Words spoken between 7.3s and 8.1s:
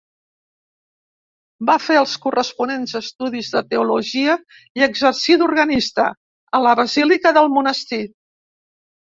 del Monestir.